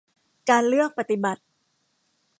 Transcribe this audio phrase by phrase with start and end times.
[0.49, 1.41] การเลือกปฏิบัติ